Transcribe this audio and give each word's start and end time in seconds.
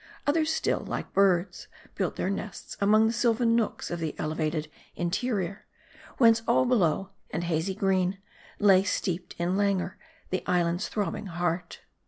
Others 0.25 0.51
still, 0.51 0.79
like 0.79 1.13
birds, 1.13 1.67
built 1.93 2.15
their 2.15 2.31
nests 2.31 2.75
among 2.81 3.05
the 3.05 3.13
sylvan 3.13 3.55
nooks 3.55 3.91
of 3.91 3.99
the 3.99 4.15
elevated 4.17 4.67
interior; 4.95 5.67
whence 6.17 6.41
all 6.47 6.65
below, 6.65 7.11
and 7.29 7.43
hazy 7.43 7.75
green, 7.75 8.17
lay 8.57 8.81
steeped 8.81 9.35
in 9.37 9.55
languor 9.55 9.99
the 10.31 10.41
island's 10.47 10.89
throbbing 10.89 11.27
heart. 11.27 11.81